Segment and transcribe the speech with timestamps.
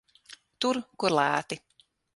[0.65, 1.63] Tur, kur lēti.